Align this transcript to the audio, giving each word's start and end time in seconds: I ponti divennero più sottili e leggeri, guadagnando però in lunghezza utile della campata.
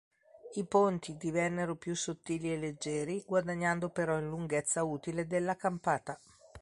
I 0.55 0.65
ponti 0.65 1.15
divennero 1.15 1.75
più 1.75 1.93
sottili 1.95 2.51
e 2.51 2.57
leggeri, 2.57 3.23
guadagnando 3.23 3.89
però 3.89 4.17
in 4.17 4.29
lunghezza 4.29 4.81
utile 4.83 5.27
della 5.27 5.55
campata. 5.55 6.19